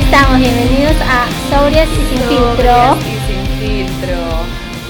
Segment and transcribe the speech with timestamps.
[0.00, 2.96] estamos, bienvenidos a Sobrias y Sin Filtro.
[3.00, 4.16] y sin filtro.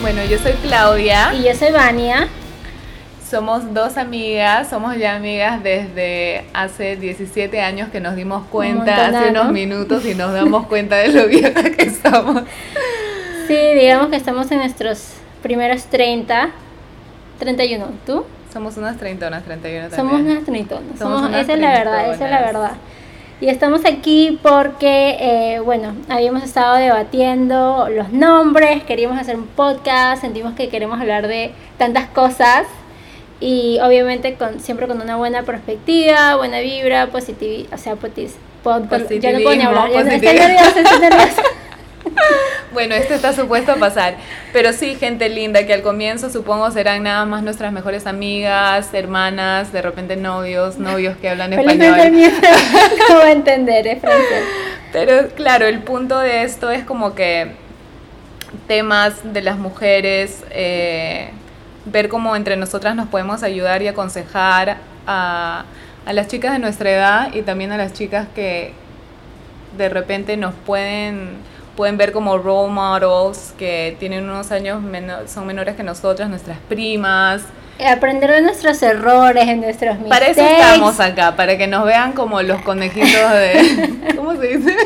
[0.01, 1.35] Bueno, yo soy Claudia.
[1.35, 2.29] Y yo soy Vania.
[3.29, 9.31] Somos dos amigas, somos ya amigas desde hace 17 años que nos dimos cuenta, hace
[9.31, 12.45] unos minutos y nos damos cuenta de lo vieja que somos.
[13.49, 15.09] Sí, digamos que estamos en nuestros
[15.43, 16.51] primeros 30,
[17.41, 17.87] 31.
[18.06, 18.25] ¿Tú?
[18.53, 19.97] Somos unas treintonas, 31 también.
[19.97, 20.98] Somos unas treintonas.
[20.98, 22.73] Somos, esa es la verdad, esa es la verdad.
[23.41, 30.21] Y estamos aquí porque, eh, bueno, habíamos estado debatiendo los nombres, queríamos hacer un podcast,
[30.21, 32.67] sentimos que queremos hablar de tantas cosas
[33.41, 38.37] y obviamente con siempre con una buena perspectiva, buena vibra, positividad, o sea, potis,
[39.21, 41.43] ya no puedo ni hablar, ya estoy nerviosa, estoy nerviosa.
[42.73, 44.15] Bueno, esto está supuesto a pasar.
[44.53, 49.73] Pero sí, gente linda, que al comienzo supongo serán nada más nuestras mejores amigas, hermanas,
[49.73, 52.12] de repente novios, novios que hablan español.
[53.09, 54.45] no va a entender, es francés.
[54.92, 57.53] Pero claro, el punto de esto es como que
[58.67, 61.31] temas de las mujeres, eh,
[61.87, 65.64] ver cómo entre nosotras nos podemos ayudar y aconsejar a,
[66.07, 68.73] a las chicas de nuestra edad y también a las chicas que
[69.77, 71.37] de repente nos pueden
[71.77, 76.59] pueden ver como role models que tienen unos años menos, son menores que nosotras, nuestras
[76.69, 77.43] primas.
[77.85, 80.11] Aprender de nuestros errores, en nuestros mistakes.
[80.11, 84.15] Para eso estamos acá, para que nos vean como los conejitos de...
[84.17, 84.77] ¿Cómo se dice?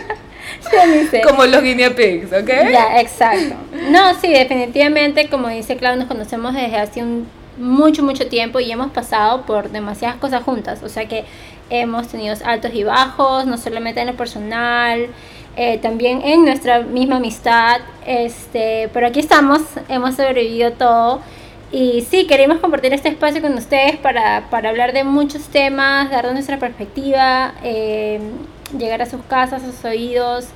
[1.24, 2.48] Como los guinea pigs, ¿ok?
[2.70, 3.56] Ya, exacto.
[3.90, 8.70] No, sí, definitivamente, como dice Clau, nos conocemos desde hace un mucho, mucho tiempo y
[8.70, 10.82] hemos pasado por demasiadas cosas juntas.
[10.82, 11.24] O sea que
[11.70, 15.08] hemos tenido altos y bajos, no solamente en lo personal,
[15.56, 17.80] eh, también en nuestra misma amistad.
[18.06, 21.20] Este, pero aquí estamos, hemos sobrevivido todo.
[21.72, 26.30] Y sí, queremos compartir este espacio con ustedes para, para hablar de muchos temas, dar
[26.32, 28.20] nuestra perspectiva, eh,
[28.78, 30.46] llegar a sus casas, a sus oídos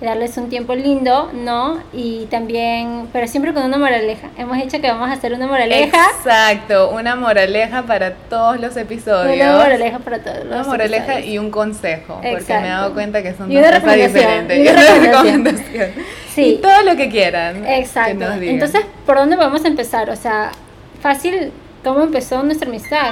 [0.00, 1.78] darles un tiempo lindo, ¿no?
[1.92, 4.28] Y también, pero siempre con una moraleja.
[4.36, 6.10] Hemos dicho que vamos a hacer una moraleja.
[6.16, 9.34] Exacto, una moraleja para todos los episodios.
[9.34, 13.22] Una moraleja para todos los Una moraleja y un consejo, porque me he dado cuenta
[13.22, 14.58] que son dos cosas diferentes.
[14.58, 15.90] Y una recomendación.
[16.34, 16.42] Sí.
[16.42, 17.66] Y todo lo que quieran.
[17.66, 18.24] Exacto.
[18.40, 20.08] Entonces, ¿por dónde vamos a empezar?
[20.10, 20.52] O sea,
[21.00, 21.50] fácil,
[21.82, 23.10] ¿cómo empezó nuestra amistad?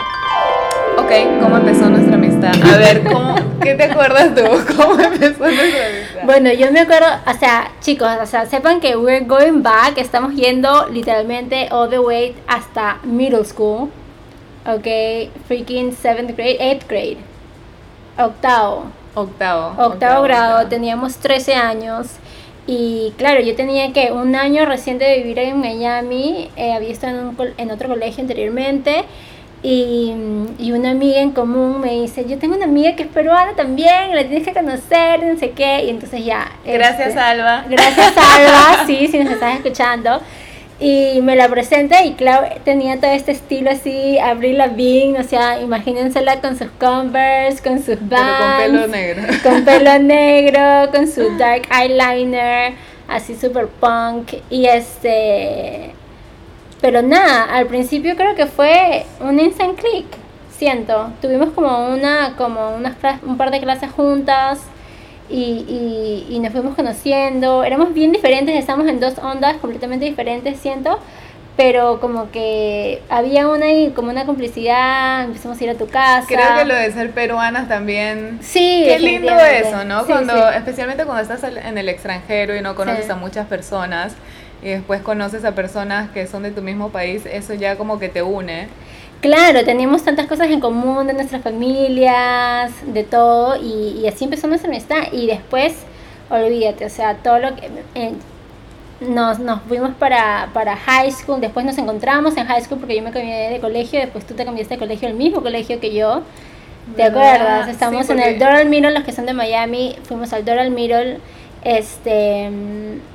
[0.99, 1.11] Ok,
[1.41, 2.53] ¿cómo empezó nuestra amistad?
[2.63, 4.43] A ver, ¿cómo, ¿qué te acuerdas tú?
[4.77, 6.23] ¿Cómo empezó nuestra amistad?
[6.25, 10.35] Bueno, yo me acuerdo, o sea, chicos, o sea, sepan que we're going back, estamos
[10.35, 13.91] yendo literalmente all the way hasta middle school.
[14.67, 14.87] Ok,
[15.47, 17.19] freaking seventh grade, eighth grade.
[18.19, 18.87] Octavo.
[19.15, 19.83] Octavo.
[19.83, 22.09] Octavo, grado, teníamos 13 años.
[22.67, 27.21] Y claro, yo tenía que un año reciente de vivir en Miami, eh, había estado
[27.21, 29.05] en, un, en otro colegio anteriormente
[29.63, 30.13] y,
[30.59, 34.15] y, una amiga en común me dice, yo tengo una amiga que es peruana también,
[34.15, 36.53] la tienes que conocer, no sé qué, y entonces ya.
[36.65, 37.65] Gracias este, Alba.
[37.69, 40.21] Gracias Alba, sí, si nos estás escuchando.
[40.79, 45.59] Y me la presenta y claro, tenía todo este estilo así, Abril Lavigne, o sea,
[45.59, 48.39] imagínensela con sus Converse, con sus bands.
[48.39, 49.23] con pelo negro.
[49.43, 52.75] Con pelo negro, con su dark eyeliner,
[53.09, 54.35] así super punk.
[54.51, 55.96] Y este
[56.81, 60.07] pero nada, al principio creo que fue un instant click,
[60.57, 61.11] siento.
[61.23, 64.61] Tuvimos como una, como unas un par de clases juntas
[65.29, 67.65] y, y, nos fuimos conociendo.
[67.65, 70.99] Éramos bien diferentes, estamos en dos ondas completamente diferentes, siento.
[71.57, 76.27] Pero como que había una como una complicidad, empezamos a ir a tu casa.
[76.29, 78.39] Creo que lo de ser peruanas también.
[78.43, 80.05] Sí, Qué lindo eso, ¿no?
[80.05, 84.13] cuando, Especialmente cuando estás en el extranjero y no conoces a muchas personas
[84.63, 88.09] y después conoces a personas que son de tu mismo país, eso ya como que
[88.09, 88.69] te une.
[89.21, 94.71] Claro, teníamos tantas cosas en común de nuestras familias, de todo, y, así empezó nuestra
[94.71, 95.13] amistad.
[95.13, 95.75] Y después,
[96.31, 97.71] olvídate, o sea, todo lo que...
[97.95, 98.13] Eh,
[99.01, 103.03] nos, nos fuimos para, para high school, después nos encontramos en high school porque yo
[103.03, 106.23] me cambié de colegio, después tú te cambiaste de colegio, el mismo colegio que yo.
[106.95, 107.69] ¿Te acuerdas?
[107.69, 111.19] Estamos en el Doral Middle, los que son de Miami, fuimos al Doral Middle
[111.67, 112.49] este,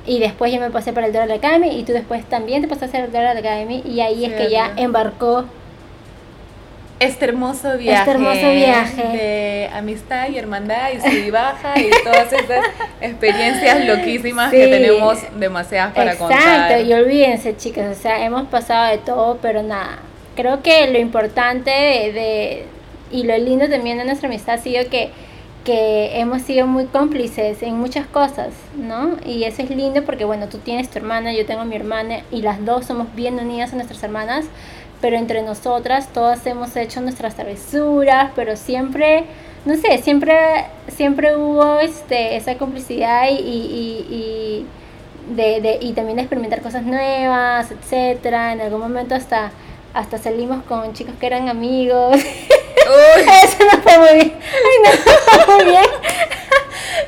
[0.06, 2.98] y después yo me pasé para el Doral Academy y tú después también te pasaste
[2.98, 5.46] al Doral Academy y ahí es que ya embarcó
[7.00, 9.02] este hermoso viaje, este hermoso viaje.
[9.16, 12.66] de amistad y hermandad y sub y baja y todas esas
[13.00, 16.38] experiencias loquísimas que tenemos demasiadas para contar.
[16.38, 20.00] Exacto, y olvídense chicas, o sea, hemos pasado de todo, pero nada,
[20.36, 22.66] creo que lo importante de
[23.10, 25.10] y lo lindo también de nuestra amistad ha sido que
[25.64, 29.16] que hemos sido muy cómplices en muchas cosas, ¿no?
[29.24, 32.42] Y eso es lindo porque, bueno, tú tienes tu hermana, yo tengo mi hermana y
[32.42, 34.46] las dos somos bien unidas a nuestras hermanas,
[35.00, 39.24] pero entre nosotras todas hemos hecho nuestras travesuras, pero siempre
[39.64, 40.34] no sé, siempre,
[40.88, 44.66] siempre hubo este, esa complicidad y, y, y,
[45.34, 48.52] de, de, y también de experimentar cosas nuevas, etcétera.
[48.52, 49.52] En algún momento hasta,
[49.94, 52.16] hasta salimos con chicos que eran amigos.
[53.44, 53.64] Eso
[53.98, 54.32] muy bien.
[54.42, 55.84] Ay, no, fue muy bien.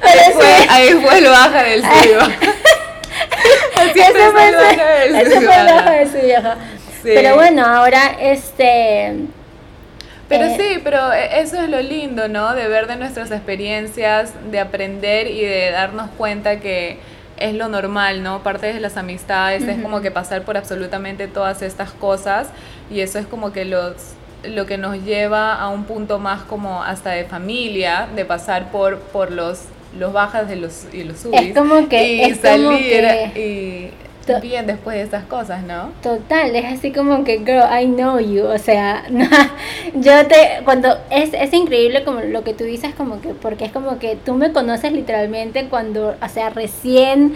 [0.01, 2.19] Pero ahí, fue, ahí fue el baja del suyo.
[3.95, 6.55] eso fue el baja del suyo.
[7.03, 9.13] Pero bueno, ahora este
[10.29, 12.55] pero eh, sí, pero e, eso es lo lindo, ¿no?
[12.55, 16.99] De ver de nuestras experiencias, de aprender y de darnos cuenta que
[17.37, 18.43] es lo normal, ¿no?
[18.43, 22.49] Parte de las amistades es como que pasar por absolutamente todas estas cosas
[22.91, 23.95] y eso es como que los
[24.49, 28.99] lo que nos lleva a un punto más como hasta de familia, de pasar por
[28.99, 29.63] por los
[29.99, 33.91] los bajas de los y los subis es como que y salir y
[34.41, 35.91] bien después de esas cosas, ¿no?
[36.03, 39.05] Total, es así como que, girl, I know you, o sea,
[39.95, 43.73] yo te, cuando, es, es increíble como lo que tú dices, como que, porque es
[43.73, 47.35] como que tú me conoces literalmente cuando, o sea, recién,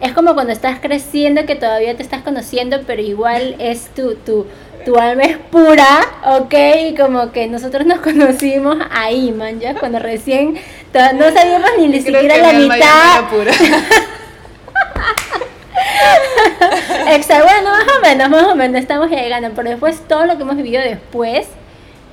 [0.00, 4.46] es como cuando estás creciendo que todavía te estás conociendo, pero igual es tu, tu,
[4.88, 6.54] tu alma es pura, ¿ok?
[6.88, 10.54] Y como que nosotros nos conocimos ahí, man, ya, cuando recién
[10.94, 13.28] no sabíamos ni, ni siquiera la mitad.
[13.28, 13.52] Pura.
[17.10, 20.42] Exacto, bueno, más o menos, más o menos estamos llegando, pero después todo lo que
[20.42, 21.46] hemos vivido después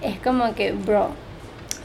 [0.01, 1.11] es como que, bro.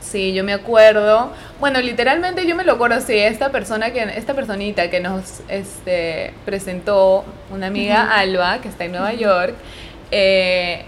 [0.00, 1.30] Sí, yo me acuerdo.
[1.60, 6.34] Bueno, literalmente yo me lo acuerdo, sí, esta persona que, esta personita que nos este,
[6.44, 9.54] presentó, una amiga Alba, que está en Nueva York,
[10.10, 10.84] eh,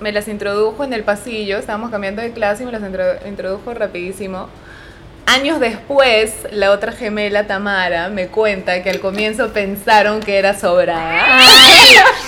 [0.00, 2.82] me las introdujo en el pasillo, estábamos cambiando de clase y me las
[3.26, 4.48] introdujo rapidísimo.
[5.24, 11.24] Años después, la otra gemela, Tamara, me cuenta que al comienzo pensaron que era sobrada.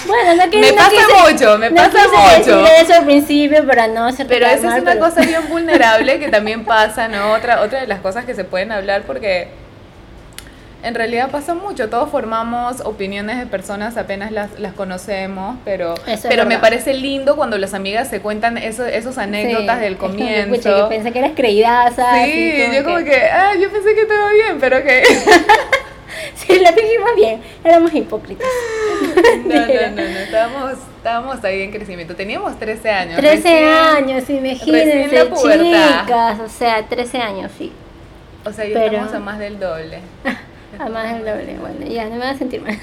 [0.06, 2.64] bueno, no Me pasa mucho, me pasa mucho.
[2.64, 7.08] eso al principio para no Pero esa es una cosa bien vulnerable que también pasa,
[7.08, 7.32] ¿no?
[7.32, 9.48] Otra, otra de las cosas que se pueden hablar porque
[10.84, 15.94] en realidad pasa mucho, todos formamos opiniones de personas apenas las, las conocemos, pero,
[16.28, 20.78] pero me parece lindo cuando las amigas se cuentan eso, esos anécdotas del comienzo.
[20.78, 22.24] yo pensé que eras creídaza.
[22.26, 25.02] Sí, yo como que, ah, yo pensé que estaba bien, pero que...
[26.34, 28.46] sí, la dijimos bien, éramos hipócritas.
[29.46, 33.16] no, no, no, no, estábamos, estábamos ahí en crecimiento, teníamos 13 años.
[33.16, 37.72] 13 años, imagínense, chicas, o sea, 13 años, sí.
[38.44, 40.00] O sea, ya estamos a más del doble.
[40.78, 42.78] Además el doble, bueno, ya no me voy a sentir mal.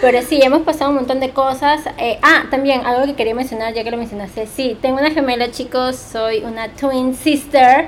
[0.00, 1.80] Pero sí, hemos pasado un montón de cosas.
[1.98, 4.46] Eh, ah, también algo que quería mencionar, ya que lo mencionaste.
[4.46, 5.96] Sí, tengo una gemela, chicos.
[5.96, 7.86] Soy una twin sister.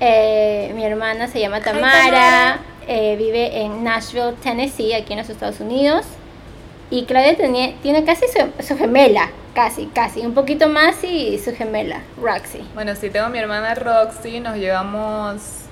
[0.00, 2.58] Eh, mi hermana se llama Tamara.
[2.88, 6.04] Eh, vive en Nashville, Tennessee, aquí en los Estados Unidos.
[6.90, 10.20] Y Claudia tiene, tiene casi su, su, gemela, casi, casi.
[10.20, 12.60] Un poquito más y su gemela, Roxy.
[12.74, 14.40] Bueno, sí, tengo mi hermana Roxy.
[14.40, 15.63] Nos llevamos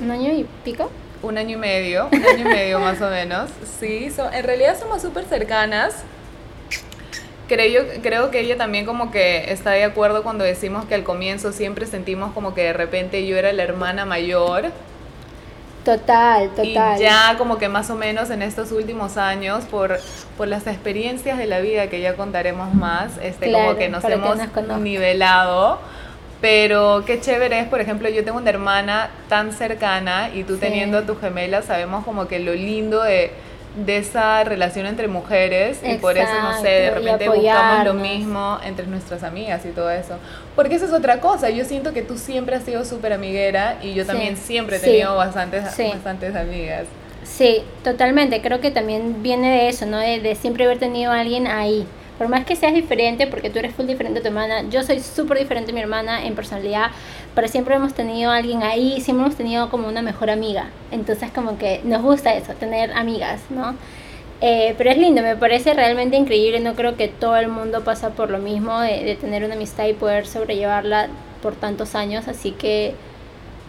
[0.00, 0.90] ¿Un año y pico?
[1.22, 3.50] Un año y medio, un año y medio más o menos.
[3.80, 5.94] Sí, en realidad somos súper cercanas.
[7.48, 11.52] Creo, creo que ella también como que está de acuerdo cuando decimos que al comienzo
[11.52, 14.72] siempre sentimos como que de repente yo era la hermana mayor.
[15.84, 16.98] Total, total.
[16.98, 20.00] Y ya como que más o menos en estos últimos años, por,
[20.36, 24.38] por las experiencias de la vida que ya contaremos más, este, como que nos hemos
[24.80, 25.78] nivelado
[26.46, 30.98] pero qué chévere es, por ejemplo, yo tengo una hermana tan cercana y tú teniendo
[30.98, 33.32] a tu gemela, sabemos como que lo lindo de,
[33.84, 38.60] de esa relación entre mujeres y por eso, no sé, de repente buscamos lo mismo
[38.64, 40.18] entre nuestras amigas y todo eso.
[40.54, 43.94] Porque eso es otra cosa, yo siento que tú siempre has sido súper amiguera y
[43.94, 46.84] yo también siempre he tenido bastantes, bastantes amigas.
[47.24, 49.98] Sí, totalmente, creo que también viene de eso, ¿no?
[49.98, 53.58] De, de siempre haber tenido a alguien ahí por más que seas diferente, porque tú
[53.58, 56.90] eres full diferente a tu hermana, yo soy súper diferente a mi hermana en personalidad,
[57.34, 60.70] pero siempre hemos tenido a alguien ahí, siempre hemos tenido como una mejor amiga.
[60.90, 63.74] Entonces como que nos gusta eso, tener amigas, ¿no?
[64.40, 68.10] Eh, pero es lindo, me parece realmente increíble, no creo que todo el mundo pasa
[68.10, 71.08] por lo mismo de, de tener una amistad y poder sobrellevarla
[71.42, 72.94] por tantos años, así que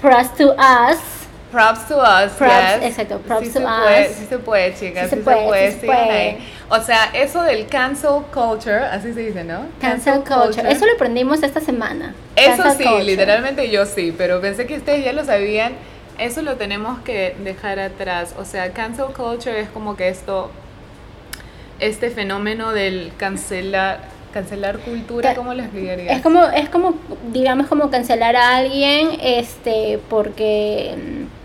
[0.01, 4.07] props to us Props to us, props, Exacto, props to us.
[4.17, 6.37] sí se puede, chicas, sí, se, puede, sí se puede.
[6.69, 9.67] O sea, eso del cancel culture, así se dice, ¿no?
[9.79, 10.69] Cancel, culture.
[10.69, 12.13] Eso lo aprendimos esta semana.
[12.35, 15.73] Eso sí, literalmente yo sí, pero pensé que ustedes ya lo sabían.
[16.17, 18.33] Eso lo tenemos que dejar atrás.
[18.37, 20.51] O sea, cancel culture es como que esto,
[21.79, 26.17] este fenómeno del cancelar cancelar cultura, ¿cómo les dirías?
[26.17, 26.95] Es como, es como,
[27.31, 30.95] digamos, como cancelar a alguien, este, porque,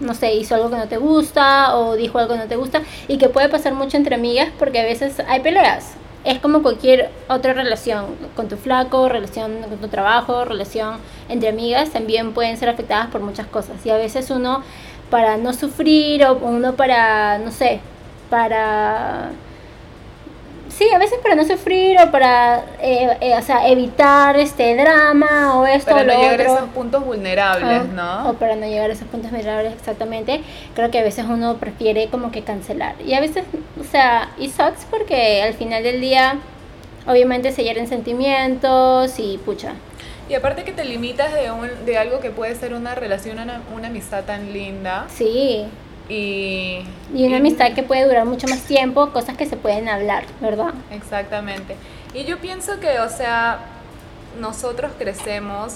[0.01, 2.57] mm, no sé, hizo algo que no te gusta o dijo algo que no te
[2.57, 5.95] gusta y que puede pasar mucho entre amigas porque a veces hay peleas.
[6.25, 10.99] es como cualquier otra relación, con tu flaco, relación con tu trabajo, relación
[11.29, 13.85] entre amigas, también pueden ser afectadas por muchas cosas.
[13.85, 14.63] Y a veces uno,
[15.11, 17.81] para no sufrir o uno para, no sé,
[18.31, 19.31] para
[20.77, 25.59] Sí, a veces para no sufrir o para eh, eh, o sea, evitar este drama
[25.59, 26.55] o esto para o lo no llegar a otro.
[26.57, 28.31] esos puntos vulnerables, ¿no?
[28.31, 30.43] O para no llegar a esos puntos vulnerables, exactamente.
[30.75, 32.95] Creo que a veces uno prefiere como que cancelar.
[33.05, 33.45] Y a veces,
[33.79, 36.39] o sea, y sucks porque al final del día,
[37.07, 39.75] obviamente se hieren sentimientos y pucha.
[40.29, 43.61] Y aparte que te limitas de, un, de algo que puede ser una relación, una,
[43.75, 45.05] una amistad tan linda.
[45.15, 45.67] Sí.
[46.13, 50.25] Y, Y una amistad que puede durar mucho más tiempo, cosas que se pueden hablar,
[50.41, 50.75] ¿verdad?
[50.91, 51.77] Exactamente.
[52.15, 53.61] Y yo pienso que, o sea,
[54.39, 55.75] nosotros crecemos,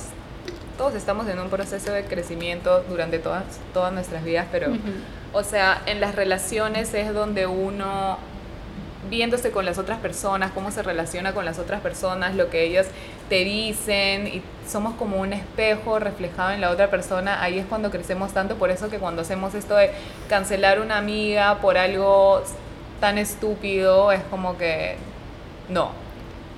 [0.77, 4.73] todos estamos en un proceso de crecimiento durante todas, todas nuestras vidas, pero,
[5.33, 8.19] o sea, en las relaciones es donde uno,
[9.09, 12.87] viéndose con las otras personas, cómo se relaciona con las otras personas, lo que ellas
[13.29, 17.91] te dicen, y somos como un espejo reflejado en la otra persona, ahí es cuando
[17.91, 19.91] crecemos tanto, por eso que cuando hacemos esto de
[20.29, 22.43] cancelar una amiga por algo
[23.01, 24.97] tan estúpido, es como que
[25.69, 25.91] no.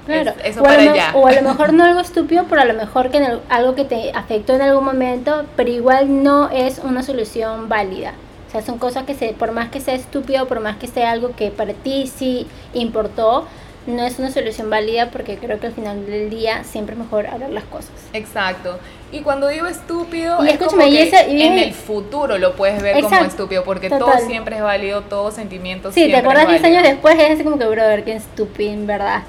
[0.07, 1.11] Claro, Es- eso o, a para lo, allá.
[1.14, 3.75] o a lo mejor no algo estúpido, pero a lo mejor que en el- algo
[3.75, 8.14] que te afectó en algún momento, pero igual no es una solución válida.
[8.49, 11.11] O sea, son cosas que se, por más que sea estúpido, por más que sea
[11.11, 13.47] algo que para ti sí importó,
[13.87, 17.26] no es una solución válida porque creo que al final del día siempre es mejor
[17.26, 17.90] hablar las cosas.
[18.12, 18.78] Exacto.
[19.12, 22.55] Y cuando digo estúpido, Y es como y que ese- y en el futuro lo
[22.55, 24.17] puedes ver como Exacto, estúpido, porque total.
[24.19, 27.31] todo siempre es válido, todo sentimiento Sí, te siempre acuerdas es 10 años después es
[27.31, 29.23] así como que, brother, qué estúpido, en verdad.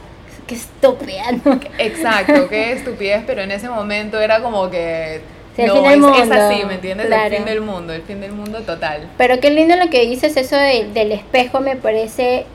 [0.48, 1.60] Qué estúpida, ¿no?
[1.78, 5.22] Exacto, qué estupidez, pero en ese momento era como que...
[5.60, 7.08] Sí, el no, fin del es, así, ¿me entiendes?
[7.08, 7.26] claro.
[7.26, 9.08] El fin del mundo, el fin del mundo total.
[9.18, 12.46] Pero qué lindo lo que dices, eso de- del espejo me parece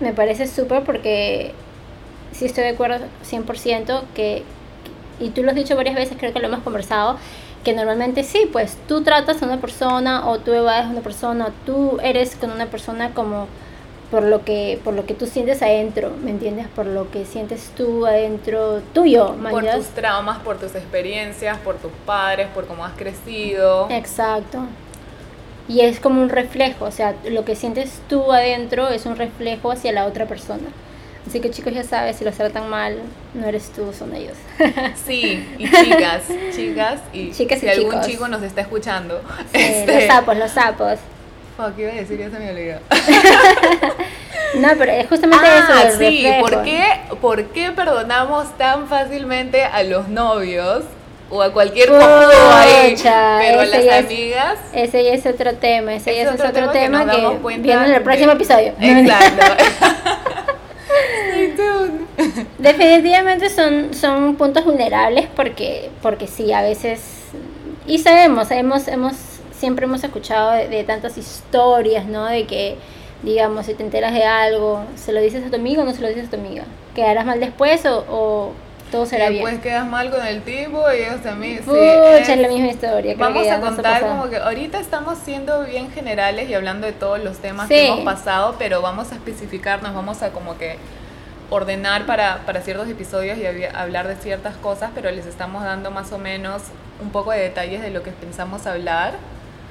[0.00, 1.52] me parece súper porque
[2.32, 4.42] sí estoy de acuerdo 100% que,
[5.20, 7.16] y tú lo has dicho varias veces, creo que lo hemos conversado,
[7.64, 11.46] que normalmente sí, pues tú tratas a una persona o tú evades a una persona,
[11.46, 13.48] o tú eres con una persona como
[14.10, 16.68] por lo que por lo que tú sientes adentro, ¿me entiendes?
[16.68, 21.92] Por lo que sientes tú adentro tuyo, Por tus traumas, por tus experiencias, por tus
[22.04, 23.88] padres, por cómo has crecido.
[23.90, 24.60] Exacto.
[25.68, 29.72] Y es como un reflejo, o sea, lo que sientes tú adentro es un reflejo
[29.72, 30.68] hacia la otra persona.
[31.26, 32.98] Así que chicos, ya sabes, si los tratan mal,
[33.34, 34.36] no eres tú, son ellos.
[35.04, 36.22] Sí, y chicas,
[36.54, 39.20] chicas, y Chicas si algún chico nos está escuchando,
[39.52, 40.98] Sí, este, Los sapos, los sapos.
[41.56, 42.78] Fuck, iba a decir, ya se me olvidó.
[44.60, 46.40] No, pero es justamente eso Ah, del sí, reflejo.
[46.40, 46.84] ¿por qué,
[47.20, 50.84] ¿por qué perdonamos tan fácilmente a los novios
[51.28, 54.58] o a cualquier cojudo ahí, pero a las es- amigas?
[54.72, 57.94] Ese ya es otro tema, ese ya Es otro otro tema que tema viene en
[57.96, 58.72] el próximo episodio.
[58.80, 59.64] Exacto.
[62.58, 67.00] Definitivamente son, son puntos vulnerables porque, porque sí, a veces,
[67.86, 69.14] y sabemos, hemos, hemos,
[69.58, 72.26] siempre hemos escuchado de, de tantas historias, ¿no?
[72.26, 72.76] De que,
[73.22, 76.00] digamos, si te enteras de algo, ¿se lo dices a tu amigo o no se
[76.02, 76.64] lo dices a tu amiga?
[76.94, 78.52] ¿Quedarás mal después o, o
[78.90, 79.44] todo será Y bien?
[79.44, 81.60] después quedas mal con el tipo y ellos también.
[81.64, 83.14] sí, es- es la misma historia.
[83.14, 86.92] creo Vamos que a contar como que ahorita estamos siendo bien generales y hablando de
[86.92, 87.74] todos los temas Sí.
[87.74, 90.76] que hemos pasado, pero vamos a especificarnos, vamos a como que
[91.50, 96.12] ordenar para, para ciertos episodios y hablar de ciertas cosas, pero les estamos dando más
[96.12, 96.62] o menos
[97.00, 99.12] un poco de detalles de lo que pensamos hablar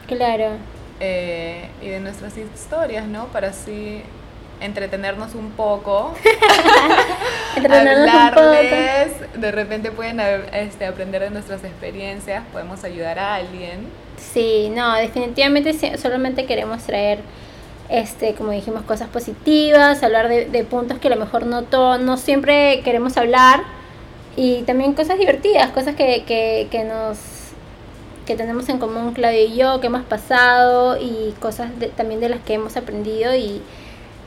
[0.07, 0.57] Claro.
[0.99, 3.25] eh, y de nuestras historias, ¿no?
[3.27, 4.01] Para así
[4.61, 6.13] entretenernos un poco,
[7.55, 8.39] Entretenernos un poco.
[8.41, 10.19] hablarles, de repente pueden
[10.53, 13.87] este, aprender de nuestras experiencias, podemos ayudar a alguien.
[14.17, 17.19] Sí, no, definitivamente solamente queremos traer,
[17.89, 21.97] este, como dijimos, cosas positivas, hablar de, de puntos que a lo mejor no, to-
[21.97, 23.63] no siempre queremos hablar
[24.37, 27.17] y también cosas divertidas, cosas que, que, que nos
[28.25, 32.29] que tenemos en común Claudio y yo, que hemos pasado y cosas de- también de
[32.29, 33.61] las que hemos aprendido y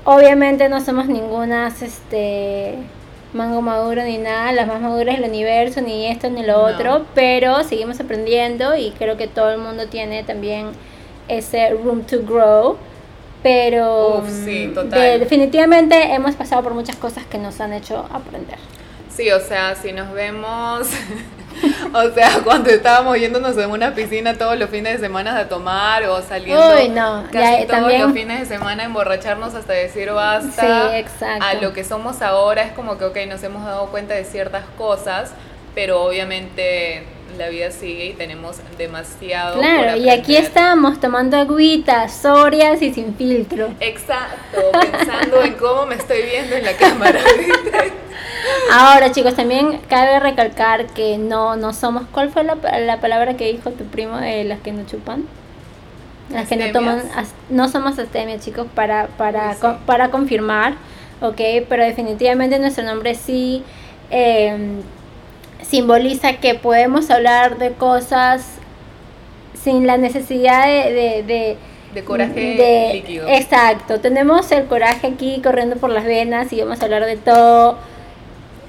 [0.05, 2.75] obviamente no somos ningunas este
[3.35, 6.75] mango maduro ni nada, las más maduras del universo, ni esto ni lo No.
[6.75, 10.69] otro, pero seguimos aprendiendo y creo que todo el mundo tiene también
[11.29, 12.77] ese room to grow.
[13.43, 15.01] Pero Uf, sí, mm, total.
[15.01, 18.59] de- definitivamente hemos pasado por muchas cosas que nos han hecho aprender.
[19.11, 20.89] Sí, o sea, si nos vemos,
[21.95, 26.05] o sea, cuando estábamos yéndonos en una piscina todos los fines de semana a tomar
[26.05, 29.73] o saliendo Uy, no, casi ya, todos también- los fines de semana a emborracharnos hasta
[29.73, 30.91] decir basta.
[30.91, 31.45] Sí, exacto.
[31.45, 34.65] A lo que somos ahora es como que, ok, nos hemos dado cuenta de ciertas
[34.77, 35.33] cosas,
[35.75, 37.05] pero obviamente
[37.37, 39.59] la vida sigue y tenemos demasiado.
[39.61, 43.69] Claro, y aquí estamos tomando agüitas, sobrias y sin filtro.
[43.81, 47.21] Exacto, pensando en cómo me estoy viendo en la cámara.
[48.73, 52.05] Ahora, chicos, también cabe recalcar que no, no somos.
[52.13, 55.25] ¿Cuál fue la, la palabra que dijo tu primo de las que no chupan?
[56.33, 57.03] Las que no toman.
[57.51, 60.75] No somos astemia, chicos, para, para, para confirmar,
[61.21, 61.41] ¿ok?
[61.69, 63.63] Pero definitivamente nuestro nombre sí.
[64.11, 64.81] Eh,
[65.61, 68.47] simboliza que podemos hablar de cosas
[69.63, 71.57] sin la necesidad de, de,
[71.93, 73.29] de coraje líquido.
[73.29, 77.77] Exacto, tenemos el coraje aquí corriendo por las venas y vamos a hablar de todo,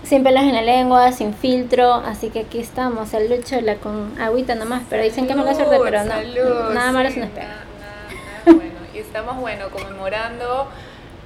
[0.10, 3.30] sin pelos en la lengua, sin filtro, así que aquí estamos, el
[3.62, 7.20] la con agüita nomás, pero dicen que es mala suerte, pero no, nada malo se
[7.20, 7.64] nos pega.
[8.46, 10.68] bueno, y estamos, bueno, conmemorando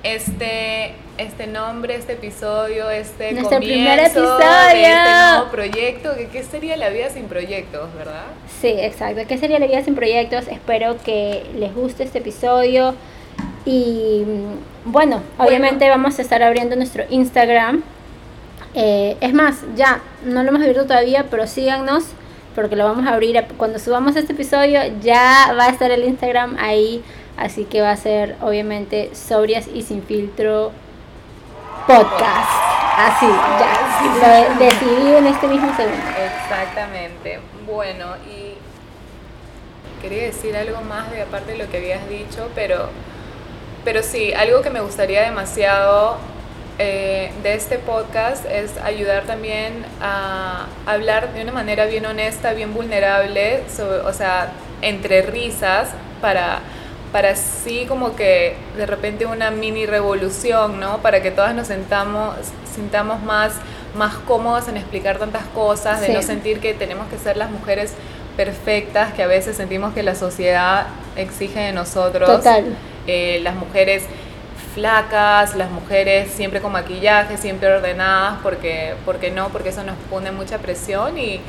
[0.03, 4.37] este, este nombre, este episodio, este Nuestro primer episodio.
[4.37, 6.09] de este nuevo proyecto.
[6.33, 8.25] ¿Qué sería la vida sin proyectos, verdad?
[8.59, 9.21] Sí, exacto.
[9.25, 10.49] ¿Qué sería la vida sin proyectos?
[10.49, 12.95] Espero que les guste este episodio.
[13.65, 14.25] Y
[14.83, 17.81] bueno, obviamente vamos a estar abriendo nuestro Instagram.
[18.75, 22.05] Eh, es más, ya no lo hemos abierto todavía, pero síganos
[22.55, 24.81] porque lo vamos a abrir cuando subamos este episodio.
[25.01, 27.03] Ya va a estar el Instagram ahí
[27.37, 30.71] Así que va a ser obviamente sobrias y sin filtro
[31.87, 32.49] podcast.
[32.95, 33.25] Así,
[33.59, 34.53] ya.
[34.53, 36.03] Lo decidí en este mismo segundo.
[36.23, 37.39] Exactamente.
[37.65, 38.53] Bueno, y
[40.01, 42.89] quería decir algo más de aparte de lo que habías dicho, pero,
[43.83, 46.17] pero sí, algo que me gustaría demasiado
[46.79, 52.73] eh, de este podcast es ayudar también a hablar de una manera bien honesta, bien
[52.73, 53.61] vulnerable,
[54.05, 54.51] o sea,
[54.81, 55.89] entre risas
[56.21, 56.61] para
[57.13, 60.97] para así como que de repente una mini revolución, ¿no?
[60.97, 62.33] Para que todas nos sentamos,
[62.73, 63.53] sintamos más,
[63.95, 67.93] más cómodas en explicar tantas cosas, de no sentir que tenemos que ser las mujeres
[68.35, 72.27] perfectas que a veces sentimos que la sociedad exige de nosotros.
[72.27, 72.75] Total.
[73.05, 74.05] Eh, las mujeres
[74.73, 80.31] flacas, las mujeres siempre con maquillaje, siempre ordenadas, porque, porque no, porque eso nos pone
[80.31, 81.39] mucha presión y,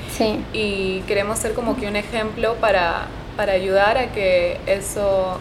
[0.52, 5.38] y queremos ser como que un ejemplo para, para ayudar a que eso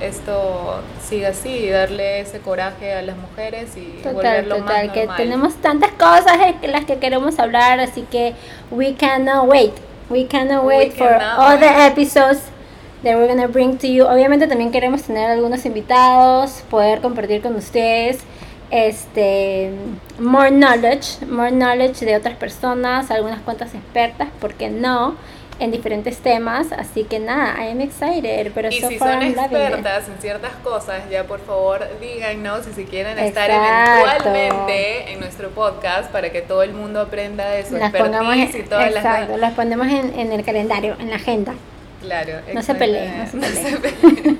[0.00, 4.94] esto siga así y darle ese coraje a las mujeres y total, volverlo total, más
[4.94, 8.34] que tenemos tantas cosas en las que queremos hablar, así que
[8.70, 9.72] we cannot wait.
[10.08, 12.40] We cannot wait for all the episodes
[13.02, 14.04] that we're gonna bring to you.
[14.04, 18.18] Obviamente también queremos tener algunos invitados, poder compartir con ustedes
[18.70, 19.70] este
[20.18, 25.16] more knowledge, more knowledge de otras personas, algunas cuantas expertas, ¿por qué no?
[25.60, 30.18] en diferentes temas, así que nada, I am excited, pero y si son expertas en
[30.20, 36.42] ciertas cosas, ya por favor díganos si quieren estar eventualmente en nuestro podcast para que
[36.42, 39.54] todo el mundo aprenda de su las expertise y todas exacto, las...
[39.54, 41.54] ponemos en, en, el calendario, en la agenda.
[42.00, 44.38] Claro, no se peleen, no se peleen.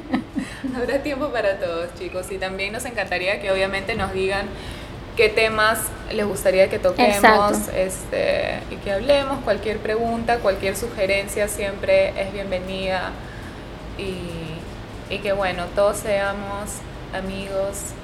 [0.77, 4.47] Habrá tiempo para todos, chicos, y también nos encantaría que obviamente nos digan
[5.17, 5.81] qué temas
[6.13, 9.43] les gustaría que toquemos este, y que hablemos.
[9.43, 13.11] Cualquier pregunta, cualquier sugerencia siempre es bienvenida.
[13.99, 16.71] Y, y que bueno, todos seamos
[17.13, 17.95] amigos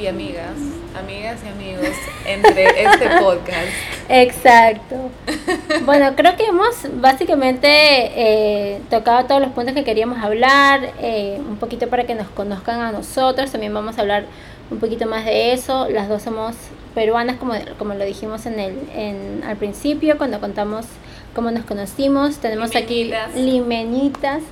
[0.00, 0.56] y amigas,
[0.98, 3.68] amigas y amigos entre este podcast.
[4.08, 4.96] Exacto.
[5.84, 11.56] Bueno, creo que hemos básicamente eh, tocado todos los puntos que queríamos hablar, eh, un
[11.56, 14.24] poquito para que nos conozcan a nosotros, también vamos a hablar
[14.70, 15.88] un poquito más de eso.
[15.88, 16.54] Las dos somos
[16.94, 20.86] peruanas, como, como lo dijimos en el, en, al principio, cuando contamos
[21.34, 22.38] cómo nos conocimos.
[22.38, 24.42] Tenemos aquí limenitas.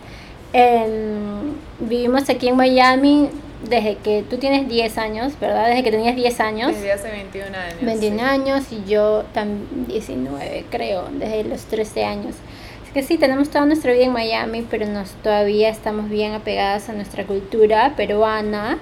[1.81, 3.29] vivimos aquí en Miami
[3.63, 5.69] desde que tú tienes 10 años, ¿verdad?
[5.69, 6.73] Desde que tenías 10 años.
[6.75, 7.81] Desde hace 21 años.
[7.83, 12.35] 21 años y yo también 19, creo, desde los 13 años.
[12.83, 16.89] Así que sí, tenemos toda nuestra vida en Miami, pero nos, todavía estamos bien apegadas
[16.89, 18.79] a nuestra cultura peruana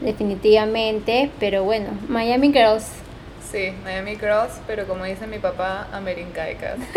[0.00, 2.84] definitivamente, pero bueno, Miami Girls.
[3.50, 6.78] Sí, Miami Girls, pero como dice mi papá, Americaicas.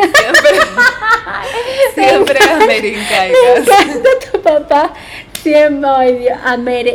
[1.93, 3.67] Siempre, siempre Americaicas.
[4.31, 4.93] tu papá,
[5.41, 6.37] siempre, ay Dios,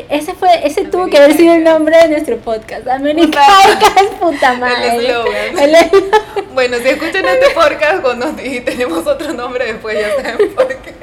[0.08, 4.96] ese fue, ese tuvo que haber sido el nombre de nuestro podcast, Americaicas, puta madre.
[4.96, 5.90] El eslogan.
[6.54, 10.94] Bueno, si escuchan este podcast cuando y tenemos otro nombre después ya saben por qué.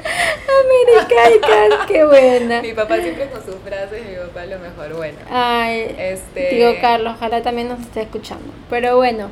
[0.63, 2.61] Americaicas, qué buena.
[2.61, 5.17] Mi papá siempre con sus frases, mi papá lo mejor, bueno.
[5.29, 6.49] Ay, este...
[6.49, 8.53] Tío Carlos, ojalá también nos esté escuchando.
[8.69, 9.29] Pero bueno,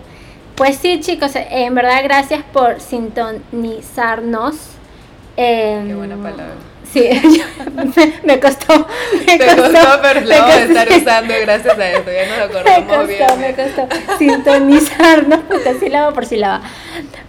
[0.56, 4.56] pues sí chicos, en verdad gracias por sintonizarnos.
[5.36, 6.69] qué buena palabra.
[6.92, 7.08] Sí,
[8.24, 8.88] me, costó.
[9.26, 12.12] Me Te costó, pero lo a estar usando gracias a esto.
[12.12, 13.40] Ya nos acordamos me costó, bien.
[13.42, 16.62] Me costó sintonizarnos, porque sílaba por sílaba.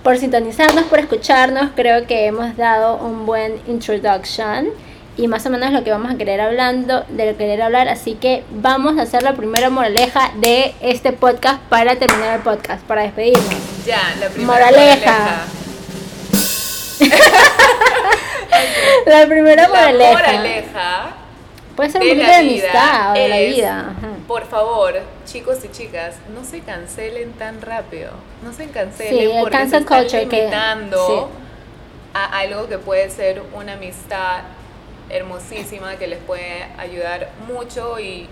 [0.02, 1.70] Por sintonizarnos, por escucharnos.
[1.76, 4.68] Creo que hemos dado un buen introduction
[5.16, 8.42] y más o menos lo que vamos a querer hablando, de querer hablar, así que
[8.50, 13.44] vamos a hacer la primera moraleja de este podcast para terminar el podcast, para despedirnos.
[13.84, 15.44] Ya, la primera moraleja.
[19.06, 20.12] La primera moraleja.
[20.12, 21.14] moraleja
[21.76, 23.94] puede ser un de, de amistad o de la vida.
[24.28, 28.10] Por favor, chicos y chicas, no se cancelen tan rápido.
[28.44, 31.30] No se cancelen porque se están limitando
[32.12, 34.42] a algo que puede ser una amistad
[35.08, 38.28] hermosísima que les puede ayudar mucho y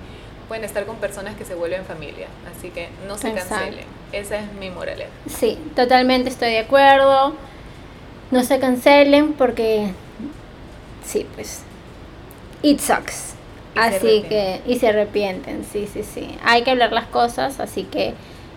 [0.47, 2.27] pueden estar con personas que se vuelven familia.
[2.57, 3.85] Así que no se cancelen.
[4.13, 5.11] Esa es mi moraleja.
[5.29, 7.35] Sí, totalmente estoy de acuerdo.
[8.31, 9.93] No se cancelen porque
[11.09, 11.61] sí, pues
[12.63, 13.35] it sucks.
[13.75, 16.37] así que y se arrepienten, sí, sí, sí.
[16.45, 18.15] Hay que hablar las cosas, así que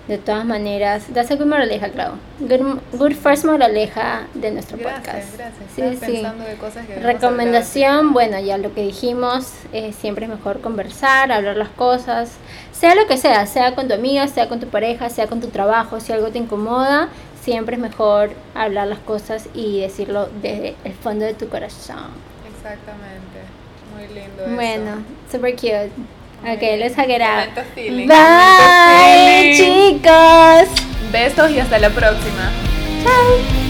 [0.07, 2.13] de todas maneras, that's a good moraleja, Clau.
[2.39, 5.37] Good, good first moraleja de nuestro podcast.
[5.37, 6.23] Gracias, sí, sí.
[6.23, 11.55] De cosas que Recomendación, bueno, ya lo que dijimos, eh, siempre es mejor conversar, hablar
[11.55, 12.31] las cosas,
[12.73, 15.47] sea lo que sea, sea con tu amiga, sea con tu pareja, sea con tu
[15.47, 17.09] trabajo, si algo te incomoda,
[17.41, 22.31] siempre es mejor hablar las cosas y decirlo desde el fondo de tu corazón.
[22.63, 23.41] Exactamente,
[23.91, 24.55] muy lindo.
[24.55, 25.91] Bueno, super cute.
[26.43, 27.49] Ok, let's hug it out.
[28.07, 30.69] Bye, chicos.
[31.11, 32.51] Besos y hasta la próxima.
[33.03, 33.60] Chao.